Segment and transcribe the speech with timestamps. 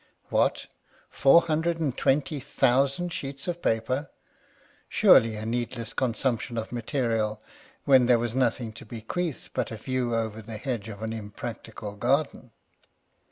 [0.29, 0.65] What!
[1.11, 4.09] four hundred and twenty thousand sheets of paper!—
[4.89, 7.39] surely a needless consumption of material,
[7.85, 11.13] when there was nothing to be bequeathed but a view over the hedge of an
[11.13, 12.51] impracticable garden.